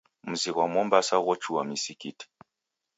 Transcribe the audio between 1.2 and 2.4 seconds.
ghochua misikiti.